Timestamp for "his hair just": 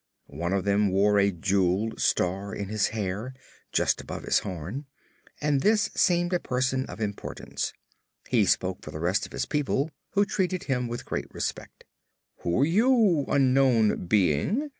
2.69-4.01